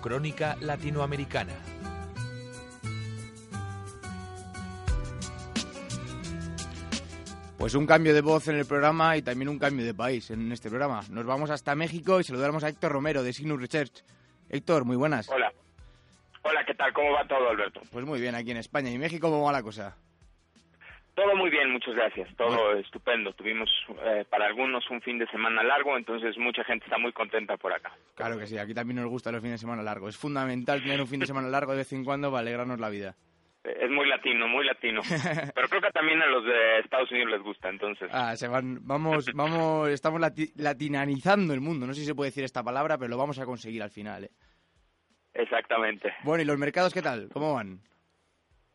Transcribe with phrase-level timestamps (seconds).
[0.00, 1.54] Crónica Latinoamericana.
[7.58, 10.52] Pues un cambio de voz en el programa y también un cambio de país en
[10.52, 11.00] este programa.
[11.10, 14.04] Nos vamos hasta México y saludamos a Héctor Romero de Signus Research.
[14.48, 15.28] Héctor, muy buenas.
[15.28, 15.52] Hola.
[16.42, 16.92] Hola, ¿qué tal?
[16.92, 17.80] ¿Cómo va todo, Alberto?
[17.90, 18.90] Pues muy bien, aquí en España.
[18.90, 19.96] ¿Y México cómo va la cosa?
[21.18, 22.28] Todo muy bien, muchas gracias.
[22.36, 23.32] Todo estupendo.
[23.32, 23.68] Tuvimos
[24.04, 27.72] eh, para algunos un fin de semana largo, entonces mucha gente está muy contenta por
[27.72, 27.90] acá.
[28.14, 30.10] Claro que sí, aquí también nos gustan los fines de semana largos.
[30.14, 32.88] Es fundamental tener un fin de semana largo de vez en cuando para alegrarnos la
[32.88, 33.16] vida.
[33.64, 35.00] Es muy latino, muy latino.
[35.56, 38.08] Pero creo que también a los de Estados Unidos les gusta, entonces.
[38.12, 40.20] Ah, se van, vamos, vamos, estamos
[40.54, 41.84] latinanizando el mundo.
[41.84, 44.22] No sé si se puede decir esta palabra, pero lo vamos a conseguir al final.
[44.22, 44.30] ¿eh?
[45.34, 46.14] Exactamente.
[46.22, 47.28] Bueno, ¿y los mercados qué tal?
[47.32, 47.80] ¿Cómo van?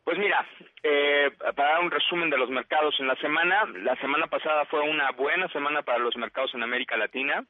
[0.04, 0.46] Pues mira,
[0.82, 4.80] eh, para dar un resumen de los mercados en la semana, la semana pasada fue
[4.80, 7.42] una buena semana para los mercados en América Latina,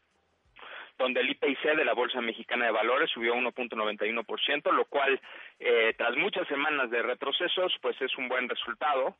[0.96, 5.20] donde el IPIC de la Bolsa Mexicana de Valores subió 1.91%, lo cual,
[5.58, 9.16] eh, tras muchas semanas de retrocesos, pues es un buen resultado.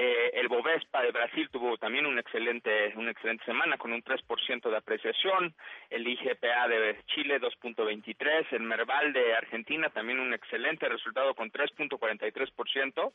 [0.00, 4.70] Eh, el Bovespa de Brasil tuvo también un excelente, una excelente semana con un 3%
[4.70, 5.52] de apreciación.
[5.90, 8.46] El IGPA de Chile 2.23.
[8.52, 13.12] El Merval de Argentina también un excelente resultado con 3.43%.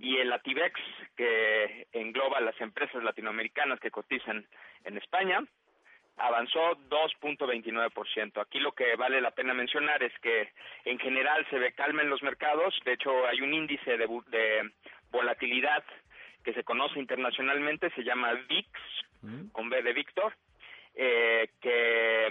[0.00, 0.80] Y el Ativex
[1.14, 4.46] que engloba las empresas latinoamericanas que cotizan
[4.84, 5.44] en España
[6.16, 8.40] avanzó 2.29%.
[8.40, 10.48] Aquí lo que vale la pena mencionar es que
[10.86, 12.74] en general se ve calma en los mercados.
[12.86, 14.70] De hecho, hay un índice de, de
[15.10, 15.84] volatilidad
[16.44, 18.68] que se conoce internacionalmente, se llama VIX,
[19.22, 19.48] mm.
[19.48, 20.34] con B de Víctor,
[20.94, 22.28] eh, que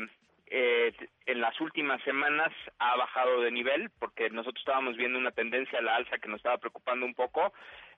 [0.47, 0.93] eh,
[1.25, 5.81] en las últimas semanas ha bajado de nivel porque nosotros estábamos viendo una tendencia a
[5.81, 7.53] la alza que nos estaba preocupando un poco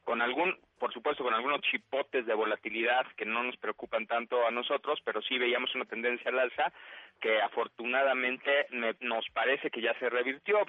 [0.05, 4.51] con algún, por supuesto, con algunos chipotes de volatilidad que no nos preocupan tanto a
[4.51, 6.71] nosotros, pero sí veíamos una tendencia al alza
[7.19, 8.67] que afortunadamente
[9.01, 10.59] nos parece que ya se revirtió.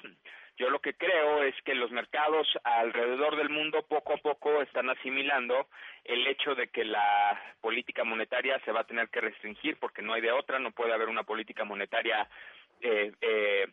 [0.56, 4.88] Yo lo que creo es que los mercados alrededor del mundo poco a poco están
[4.88, 5.68] asimilando
[6.04, 10.14] el hecho de que la política monetaria se va a tener que restringir porque no
[10.14, 12.26] hay de otra, no puede haber una política monetaria
[12.80, 13.66] eh, eh,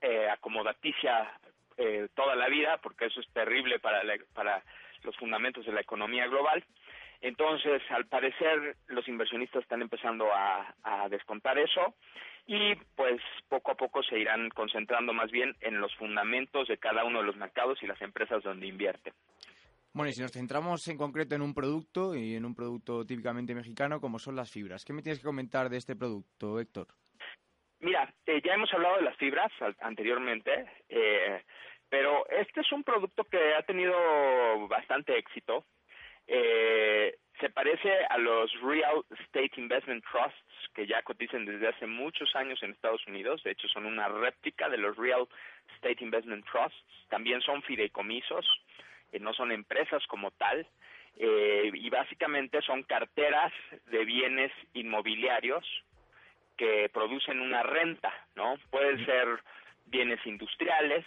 [0.00, 1.32] eh acomodaticia
[1.76, 4.02] eh, toda la vida porque eso es terrible para,
[4.32, 4.62] para
[5.02, 6.64] los fundamentos de la economía global.
[7.20, 10.74] Entonces, al parecer, los inversionistas están empezando a,
[11.10, 11.94] descontar eso
[12.46, 17.04] y pues poco a poco se irán concentrando más bien en los fundamentos de cada
[17.04, 19.12] uno de los mercados y las empresas donde invierte.
[19.92, 23.54] Bueno, y si nos centramos en concreto en un producto y en un producto típicamente
[23.54, 26.88] mexicano como son las fibras, ¿qué me tienes que comentar de este producto, Héctor?
[27.80, 30.66] Mira, eh, ya hemos hablado de las fibras anteriormente.
[30.88, 31.42] Eh,
[31.88, 33.94] pero este es un producto que ha tenido
[34.68, 35.64] bastante éxito.
[36.26, 42.34] Eh, se parece a los Real Estate Investment Trusts que ya cotizan desde hace muchos
[42.36, 43.42] años en Estados Unidos.
[43.42, 45.26] De hecho, son una réplica de los Real
[45.74, 46.78] Estate Investment Trusts.
[47.08, 48.46] También son fideicomisos,
[49.12, 50.66] eh, no son empresas como tal.
[51.18, 53.52] Eh, y básicamente son carteras
[53.86, 55.64] de bienes inmobiliarios
[56.56, 58.56] que producen una renta, ¿no?
[58.70, 59.26] Pueden ser
[59.86, 61.04] bienes industriales,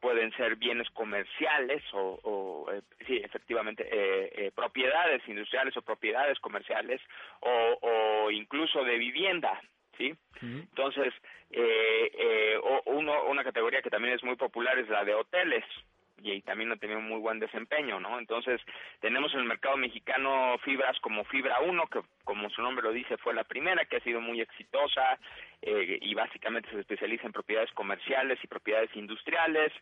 [0.00, 7.00] pueden ser bienes comerciales o, eh, sí, efectivamente, eh, eh, propiedades industriales o propiedades comerciales
[7.40, 9.60] o, o incluso de vivienda,
[9.96, 10.14] ¿sí?
[10.40, 11.12] Entonces,
[11.50, 15.64] eh, uno, una categoría que también es muy popular es la de hoteles,
[16.22, 18.18] y también ha tenido muy buen desempeño, ¿no?
[18.18, 18.60] Entonces,
[19.00, 23.16] tenemos en el mercado mexicano fibras como Fibra 1, que como su nombre lo dice,
[23.18, 25.18] fue la primera, que ha sido muy exitosa
[25.62, 29.72] eh, y básicamente se especializa en propiedades comerciales y propiedades industriales.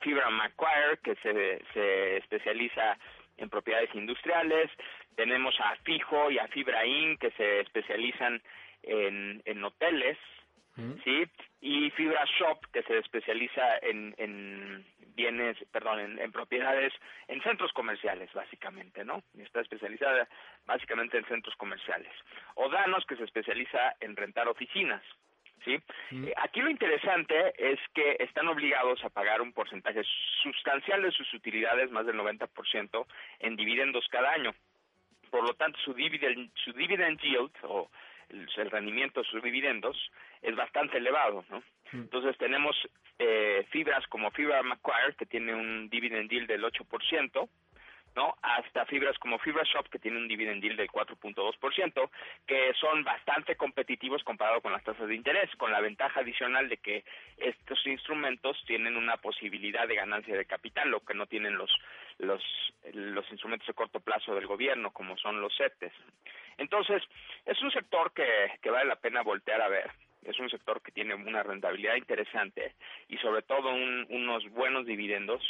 [0.00, 2.98] Fibra Macquarie, que se, se especializa
[3.38, 4.70] en propiedades industriales.
[5.14, 8.42] Tenemos a Fijo y a Fibra Inc., que se especializan
[8.82, 10.18] en, en hoteles,
[11.04, 11.24] ¿sí?
[11.60, 14.84] Y Fibra Shop, que se especializa en, en
[15.16, 16.92] bienes, perdón, en, propiedades,
[17.26, 19.22] en centros comerciales, básicamente, ¿no?
[19.38, 20.28] Está especializada
[20.66, 22.12] básicamente en centros comerciales.
[22.54, 25.02] O Danos, que se especializa en rentar oficinas.
[25.64, 25.76] ¿Sí?
[26.12, 30.02] Eh, aquí lo interesante es que están obligados a pagar un porcentaje
[30.42, 33.06] sustancial de sus utilidades, más del 90%,
[33.40, 34.54] en dividendos cada año.
[35.30, 37.90] Por lo tanto, su dividend, su dividend yield, o
[38.28, 39.96] el, rendimiento de sus dividendos,
[40.42, 41.62] es bastante elevado, ¿no?
[41.92, 42.76] Entonces tenemos
[43.18, 47.48] eh, fibras como Fibra Macquarie, que tiene un dividend yield del 8%,
[48.16, 48.34] ¿no?
[48.42, 52.10] Hasta fibras como Fibra Shop, que tiene un dividend yield del 4.2%,
[52.46, 56.78] que son bastante competitivos comparado con las tasas de interés, con la ventaja adicional de
[56.78, 57.04] que
[57.36, 61.70] estos instrumentos tienen una posibilidad de ganancia de capital, lo que no tienen los,
[62.18, 62.42] los,
[62.94, 65.92] los instrumentos de corto plazo del gobierno, como son los CETES.
[66.56, 67.02] Entonces,
[67.44, 68.24] es un sector que,
[68.62, 69.90] que vale la pena voltear a ver
[70.26, 72.74] es un sector que tiene una rentabilidad interesante
[73.08, 75.40] y sobre todo unos buenos dividendos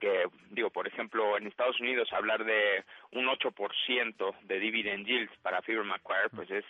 [0.00, 5.62] que, digo, por ejemplo, en Estados Unidos hablar de un 8% de dividend yield para
[5.62, 6.64] Fibra Macquarie, pues es,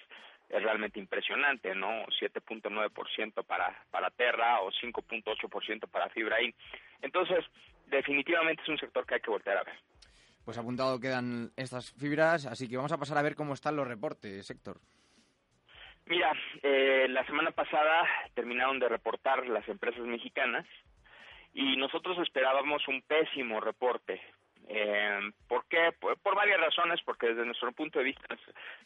[0.48, 2.04] es realmente impresionante, ¿no?
[2.20, 6.54] 7.9% para, para Terra o 5.8% para Fibra In.
[7.00, 7.44] Entonces,
[7.86, 9.74] definitivamente es un sector que hay que voltear a ver.
[10.44, 13.86] Pues apuntado quedan estas fibras, así que vamos a pasar a ver cómo están los
[13.86, 14.78] reportes, sector.
[16.06, 16.32] Mira,
[16.62, 18.04] eh, la semana pasada
[18.34, 20.66] terminaron de reportar las empresas mexicanas
[21.54, 24.20] y nosotros esperábamos un pésimo reporte.
[24.72, 25.90] Eh, ¿Por qué?
[25.98, 28.36] Por, varias razones, porque desde nuestro punto de vista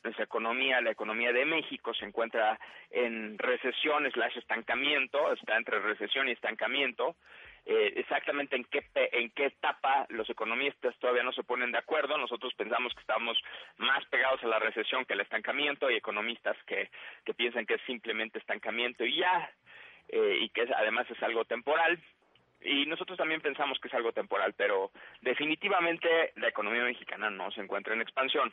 [0.03, 2.59] nuestra economía, la economía de México se encuentra
[2.91, 7.17] en recesión slash estancamiento, está entre recesión y estancamiento.
[7.67, 12.17] Eh, exactamente en qué en qué etapa los economistas todavía no se ponen de acuerdo.
[12.17, 13.39] Nosotros pensamos que estamos
[13.77, 15.87] más pegados a la recesión que al estancamiento.
[15.87, 16.91] Hay economistas que,
[17.27, 19.51] que piensan que es simplemente estancamiento y ya,
[20.09, 21.99] eh, y que además es algo temporal
[22.65, 24.91] y nosotros también pensamos que es algo temporal, pero
[25.21, 28.53] definitivamente la economía mexicana no se encuentra en expansión.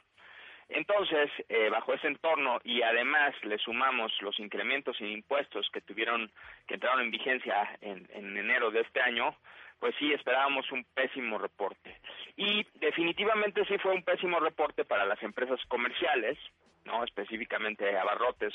[0.70, 6.32] Entonces, eh, bajo ese entorno y además le sumamos los incrementos en impuestos que tuvieron,
[6.68, 9.36] que entraron en vigencia en, en enero de este año,
[9.80, 11.98] pues sí esperábamos un pésimo reporte.
[12.38, 16.38] Y definitivamente sí fue un pésimo reporte para las empresas comerciales,
[16.86, 18.54] no específicamente abarrotes,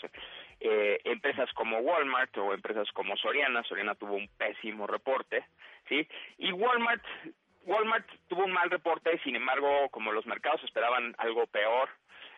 [0.61, 5.45] eh, empresas como Walmart o empresas como Soriana, Soriana tuvo un pésimo reporte,
[5.89, 6.07] sí,
[6.39, 7.05] y Walmart
[7.65, 11.89] Walmart tuvo un mal reporte, y sin embargo, como los mercados esperaban algo peor,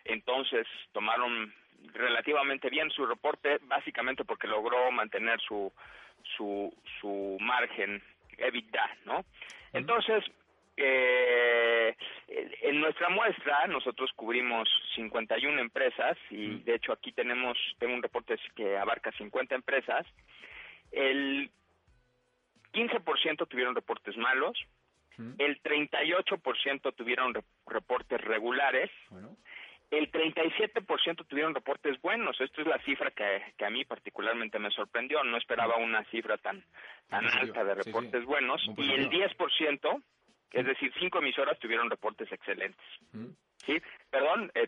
[0.05, 1.53] entonces tomaron
[1.93, 5.71] relativamente bien su reporte, básicamente porque logró mantener su
[6.35, 8.01] su su margen
[8.37, 9.23] EBITDA, ¿no?
[9.73, 10.23] Entonces,
[10.81, 11.95] eh,
[12.61, 18.35] en nuestra muestra nosotros cubrimos 51 empresas y de hecho aquí tenemos tengo un reporte
[18.55, 20.05] que abarca 50 empresas.
[20.91, 21.49] El
[22.73, 24.57] 15% tuvieron reportes malos,
[25.37, 27.33] el 38% tuvieron
[27.65, 28.89] reportes regulares,
[29.91, 32.39] el 37% tuvieron reportes buenos.
[32.39, 35.23] Esto es la cifra que, que, a mí particularmente me sorprendió.
[35.23, 36.63] No esperaba una cifra tan,
[37.09, 38.61] tan alta de reportes buenos.
[38.77, 40.01] Y el 10%
[40.51, 42.85] es decir, cinco emisoras tuvieron reportes excelentes.
[43.65, 44.67] Sí, perdón, eh,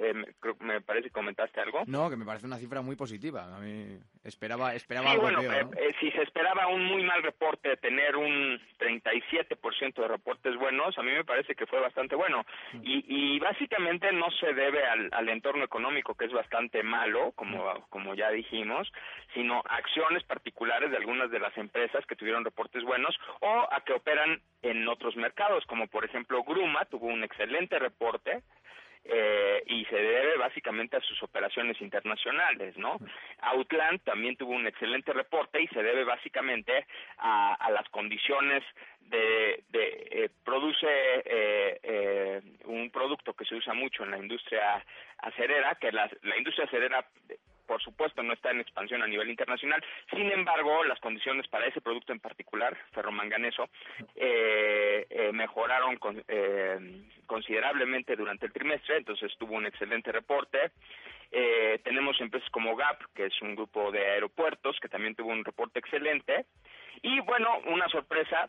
[0.00, 0.14] eh,
[0.60, 1.82] me parece que comentaste algo.
[1.86, 3.56] No, que me parece una cifra muy positiva.
[3.56, 7.22] A mí esperaba, esperaba sí, algo bueno, peor, eh, si se esperaba un muy mal
[7.22, 12.44] reporte, tener un 37% de reportes buenos, a mí me parece que fue bastante bueno.
[12.82, 17.86] Y, y básicamente no se debe al, al, entorno económico, que es bastante malo, como,
[17.90, 18.90] como ya dijimos,
[19.34, 23.82] sino a acciones particulares de algunas de las empresas que tuvieron reportes buenos o a
[23.84, 28.42] que operan en otros mercados, como por ejemplo Gruma tuvo un excelente reporte,
[29.08, 32.98] eh, y se debe básicamente a sus operaciones internacionales, ¿no?
[33.40, 36.86] Outland también tuvo un excelente reporte y se debe básicamente
[37.18, 38.62] a, a las condiciones
[39.00, 44.84] de, de eh, produce eh, eh, un producto que se usa mucho en la industria
[45.18, 47.06] acerera, que la, la industria acerera
[47.68, 49.84] por supuesto no está en expansión a nivel internacional.
[50.10, 53.68] Sin embargo, las condiciones para ese producto en particular, ferromanganeso,
[54.16, 60.72] eh, eh, mejoraron eh, considerablemente durante el trimestre, entonces tuvo un excelente reporte.
[61.30, 65.44] Eh, tenemos empresas como Gap, que es un grupo de aeropuertos, que también tuvo un
[65.44, 66.46] reporte excelente.
[67.02, 68.48] Y bueno, una sorpresa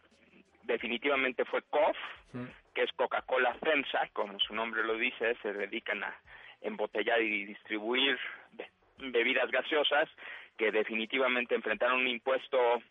[0.63, 1.97] definitivamente fue COF,
[2.73, 6.15] que es Coca-Cola FEMSA, como su nombre lo dice, se dedican a
[6.61, 8.17] embotellar y distribuir
[8.99, 10.09] bebidas gaseosas
[10.57, 12.81] que definitivamente enfrentaron un impuesto,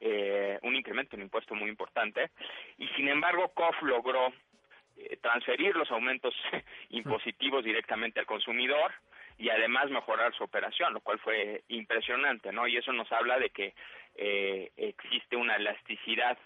[0.00, 2.30] eh, un incremento, un impuesto muy importante,
[2.78, 4.32] y sin embargo COF logró
[4.96, 6.34] eh, transferir los aumentos
[6.90, 8.92] impositivos directamente al consumidor
[9.38, 12.66] y además mejorar su operación, lo cual fue impresionante, ¿no?
[12.66, 13.74] Y eso nos habla de que
[14.16, 16.36] eh, existe una elasticidad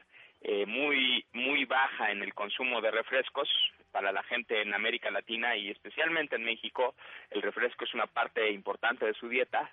[0.43, 3.49] eh, muy muy baja en el consumo de refrescos
[3.93, 6.95] para la gente en América Latina y especialmente en México
[7.31, 9.71] el refresco es una parte importante de su dieta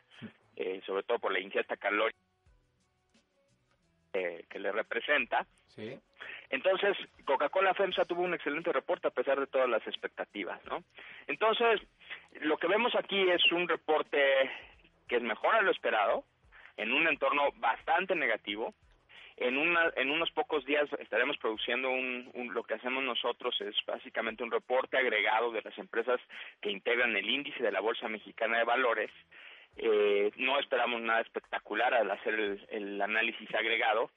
[0.55, 2.19] eh, sobre todo por la ingesta calórica
[4.13, 5.45] eh, que le representa.
[5.69, 5.97] ¿Sí?
[6.49, 10.83] entonces Coca-Cola FEMSA tuvo un excelente reporte a pesar de todas las expectativas no
[11.27, 11.79] entonces
[12.41, 14.19] lo que vemos aquí es un reporte
[15.07, 16.25] que es mejor a lo esperado
[16.75, 18.73] en un entorno bastante negativo
[19.39, 23.75] en, una, en unos pocos días estaremos produciendo un, un, lo que hacemos nosotros es
[23.85, 26.19] básicamente un reporte agregado de las empresas
[26.61, 29.11] que integran el índice de la Bolsa Mexicana de Valores.
[29.77, 34.11] Eh, no esperamos nada espectacular al hacer el, el análisis agregado,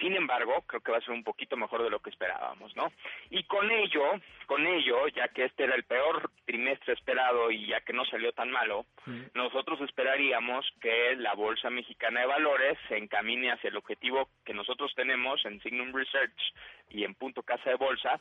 [0.00, 2.92] sin embargo, creo que va a ser un poquito mejor de lo que esperábamos, ¿no?
[3.30, 4.02] Y con ello,
[4.46, 8.32] con ello, ya que este era el peor trimestre esperado y ya que no salió
[8.32, 8.86] tan malo,
[9.34, 14.92] nosotros esperaríamos que la Bolsa Mexicana de Valores se encamine hacia el objetivo que nosotros
[14.94, 16.54] tenemos en Signum Research
[16.90, 18.20] y en Punto Casa de Bolsa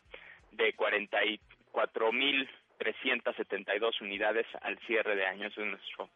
[0.52, 2.48] de 44 mil
[2.78, 5.48] 372 unidades al cierre de año.
[5.48, 6.10] Eso es nuestro,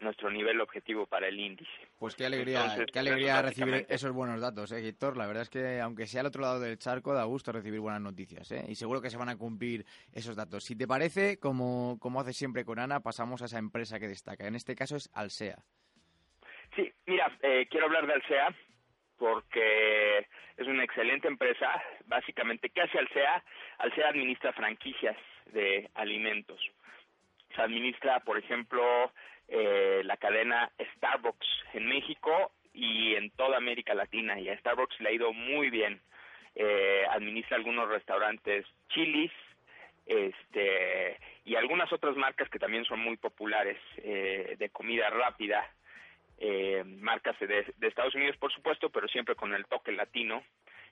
[0.00, 1.70] nuestro nivel objetivo para el índice.
[1.98, 5.16] Pues qué alegría, qué alegría recibir esos buenos datos, ¿eh, Héctor?
[5.16, 8.00] La verdad es que, aunque sea al otro lado del charco, da gusto recibir buenas
[8.00, 8.64] noticias, ¿eh?
[8.68, 10.64] Y seguro que se van a cumplir esos datos.
[10.64, 14.46] Si te parece, como, como hace siempre con Ana, pasamos a esa empresa que destaca.
[14.46, 15.56] En este caso es Alsea.
[16.76, 18.54] Sí, mira, eh, quiero hablar de Alsea
[19.16, 21.82] porque es una excelente empresa.
[22.06, 23.44] Básicamente, ¿qué hace Alsea?
[23.78, 25.16] Alsea administra franquicias
[25.52, 26.60] de alimentos.
[27.54, 29.12] Se administra, por ejemplo,
[29.48, 34.38] eh, la cadena Starbucks en México y en toda América Latina.
[34.38, 36.00] Y a Starbucks le ha ido muy bien.
[36.54, 39.32] Eh, administra algunos restaurantes chilis
[40.06, 45.68] este, y algunas otras marcas que también son muy populares eh, de comida rápida.
[47.00, 50.42] marcas de, de Estados Unidos, por supuesto, pero siempre con el toque latino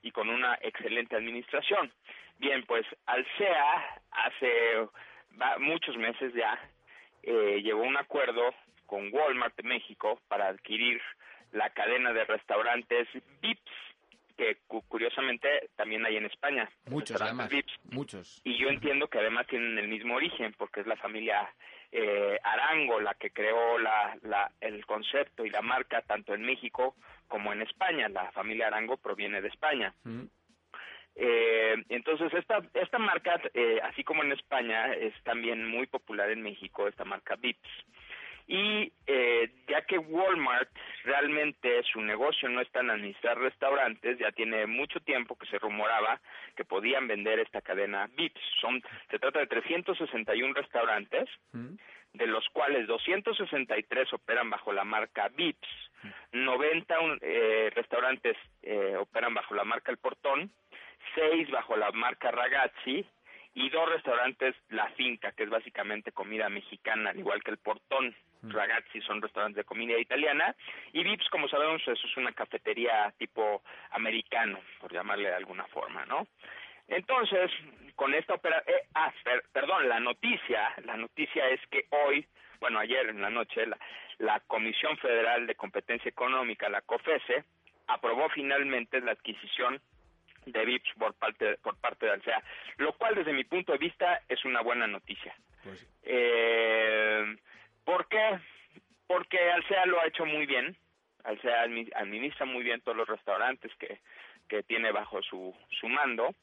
[0.02, 1.92] y con una excelente administración.
[2.38, 4.88] Bien, pues Alsea hace
[5.58, 6.58] muchos meses ya
[7.22, 8.54] eh, llevó un acuerdo
[8.86, 11.00] con Walmart de México para adquirir
[11.52, 13.08] la cadena de restaurantes
[13.40, 13.70] Vips
[14.36, 14.56] que
[14.88, 16.68] curiosamente también hay en España.
[16.86, 17.48] Muchos, además.
[17.50, 17.72] Vips.
[17.90, 18.40] Muchos.
[18.44, 21.48] Y yo entiendo que además tienen el mismo origen, porque es la familia
[21.92, 26.96] eh, Arango la que creó la, la, el concepto y la marca tanto en México
[27.28, 28.08] como en España.
[28.08, 29.94] La familia Arango proviene de España.
[30.04, 30.24] Mm.
[31.16, 36.42] Eh, entonces, esta, esta marca, eh, así como en España, es también muy popular en
[36.42, 37.68] México, esta marca Vips.
[38.48, 40.68] Y eh, ya que Walmart
[41.04, 46.20] realmente su negocio no está en administrar restaurantes, ya tiene mucho tiempo que se rumoraba
[46.56, 48.40] que podían vender esta cadena Vips.
[48.60, 55.68] Son, se trata de 361 restaurantes, de los cuales 263 operan bajo la marca Vips,
[56.32, 60.50] 90 eh, restaurantes eh, operan bajo la marca El Portón,
[61.14, 63.06] 6 bajo la marca Ragazzi
[63.54, 68.14] y dos restaurantes La Finca, que es básicamente comida mexicana, al igual que el Portón.
[68.42, 68.50] Mm.
[68.50, 70.56] Ragazzi son restaurantes de comida italiana
[70.92, 76.04] y Vips, como sabemos, eso es una cafetería tipo americano, por llamarle de alguna forma,
[76.06, 76.26] ¿no?
[76.88, 77.52] Entonces,
[77.94, 79.12] con esta operación, eh, ah,
[79.52, 82.26] perdón, la noticia, la noticia es que hoy,
[82.58, 83.78] bueno, ayer en la noche, la,
[84.18, 87.44] la Comisión Federal de Competencia Económica, la COFESE,
[87.86, 89.80] aprobó finalmente la adquisición
[90.46, 92.42] de VIPs por parte, por parte de Alsea,
[92.78, 95.34] lo cual desde mi punto de vista es una buena noticia.
[95.62, 97.36] Pues eh,
[97.84, 98.38] ¿Por qué?
[99.06, 100.76] Porque Alsea lo ha hecho muy bien,
[101.24, 104.00] Alsea administra muy bien todos los restaurantes que,
[104.48, 106.34] que tiene bajo su, su mando,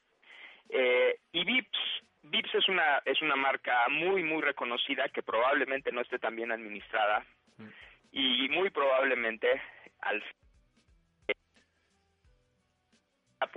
[0.69, 1.79] eh, y Vips,
[2.23, 6.51] Vips es una, es una marca muy, muy reconocida que probablemente no esté tan bien
[6.51, 7.25] administrada
[7.57, 7.67] mm.
[8.11, 9.61] y muy probablemente
[10.01, 10.23] al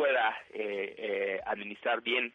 [0.03, 2.35] pueda eh, eh, administrar bien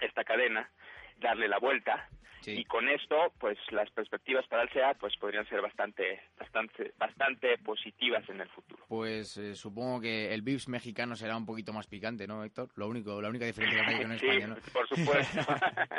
[0.00, 0.70] esta cadena,
[1.18, 2.08] darle la vuelta
[2.46, 7.58] y con esto pues las perspectivas para el SEA pues podrían ser bastante bastante bastante
[7.58, 8.84] positivas en el futuro.
[8.86, 12.68] Pues eh, supongo que el VIPS mexicano será un poquito más picante, ¿no, Héctor?
[12.76, 14.56] Lo único la única diferencia que hay con España, ¿no?
[14.72, 15.40] por supuesto.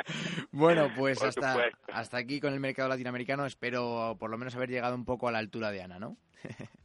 [0.52, 4.94] bueno, pues hasta hasta aquí con el mercado latinoamericano espero por lo menos haber llegado
[4.94, 6.16] un poco a la altura de Ana, ¿no?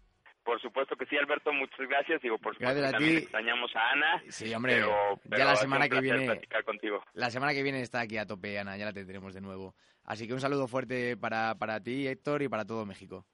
[0.43, 2.21] Por supuesto que sí, Alberto, muchas gracias.
[2.21, 3.17] Digo, por supuesto gracias a ti.
[3.17, 4.23] extrañamos a Ana.
[4.27, 4.83] Sí, hombre,
[5.25, 6.41] ya la semana que viene
[7.13, 9.73] La semana que viene está aquí a tope Ana, ya la tendremos de nuevo.
[10.03, 13.25] Así que un saludo fuerte para, para ti, Héctor, y para todo México.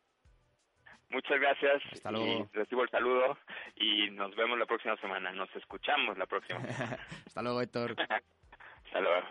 [1.10, 1.82] Muchas gracias.
[1.92, 2.48] Hasta luego.
[2.54, 3.38] recibo el saludo
[3.76, 5.32] y nos vemos la próxima semana.
[5.32, 6.60] Nos escuchamos la próxima.
[7.26, 7.96] Hasta luego, Héctor.
[8.86, 9.28] Hasta luego.